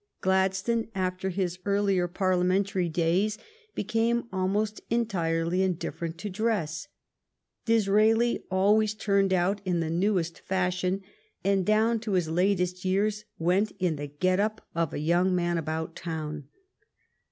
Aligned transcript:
Gladstone, 0.19 0.87
after 0.95 1.29
his 1.29 1.59
earlier 1.63 2.07
Parliamentary 2.07 2.89
l6o 2.89 2.93
THE 2.93 2.93
STORY 2.93 3.11
OF 3.11 3.13
GLADSTONE'S 3.13 3.37
LIFE 3.37 3.75
days, 3.75 3.75
became 3.75 4.27
almost 4.33 4.81
entirely 4.89 5.61
indifferent 5.61 6.17
to 6.17 6.29
dress. 6.31 6.87
Disraeli 7.65 8.43
always 8.49 8.95
turned 8.95 9.31
out 9.31 9.61
in 9.63 9.79
the 9.79 9.91
newest 9.91 10.39
fashion, 10.39 11.03
and 11.43 11.63
down 11.63 11.99
to 11.99 12.13
his 12.13 12.27
latest 12.29 12.83
years 12.83 13.25
went 13.37 13.73
in 13.77 13.97
the 13.97 14.07
get 14.07 14.39
up 14.39 14.63
of 14.73 14.91
a 14.91 14.97
young 14.97 15.35
man 15.35 15.59
about 15.59 15.95
town. 15.95 16.47